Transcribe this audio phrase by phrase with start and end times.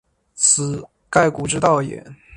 [0.33, 2.03] 此盖古之道也。